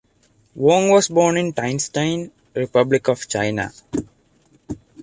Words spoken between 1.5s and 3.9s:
Tientsin, Republic of China.